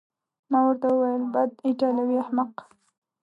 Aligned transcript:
ما 0.51 0.59
ورته 0.65 0.87
وویل: 0.91 1.23
بد، 1.33 1.51
ایټالوی 1.67 2.15
احمق. 2.23 2.53